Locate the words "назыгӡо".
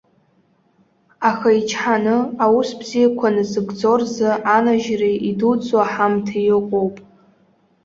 3.35-3.93